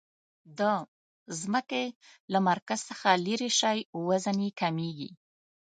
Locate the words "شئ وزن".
3.59-4.37